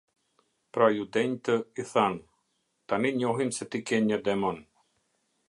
Pra 0.77 0.87
Judenjtë 0.95 1.57
i 1.83 1.85
thanë: 1.91 2.19
"Tani 2.93 3.13
njohim 3.19 3.53
se 3.59 3.69
ti 3.77 3.83
ke 3.93 4.01
një 4.09 4.21
demon. 4.31 4.61